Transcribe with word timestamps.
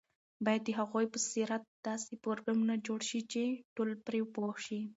باید 0.45 0.61
د 0.65 0.69
هغوی 0.79 1.05
په 1.13 1.19
سیرت 1.29 1.63
داسې 1.87 2.11
پروګرامونه 2.23 2.75
جوړ 2.87 2.99
شي 3.09 3.21
چې 3.31 3.43
ټول 3.75 3.89
پرې 4.05 4.21
پوه 4.35 4.53
شي. 4.65 4.81